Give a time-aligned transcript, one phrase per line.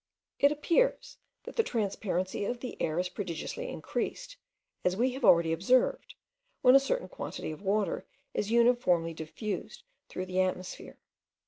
[0.39, 4.35] It appears that the transparency of the air is prodigiously increased,
[4.83, 6.15] as we have already observed,
[6.63, 10.97] when a certain quantity of water is uniformly diffused through the atmosphere.